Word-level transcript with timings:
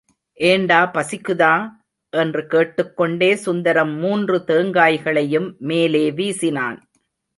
ஏண்டா, 0.33 0.91
பசிக்குதா? 0.93 1.69
என்று 2.09 2.47
கேட்டுக்கொண்டே 2.47 3.35
சுந்தரம் 3.35 3.95
மூன்று 3.97 4.43
தேங்காய்களையும் 4.47 5.57
மேலே 5.57 6.11
வீசினான். 6.11 6.79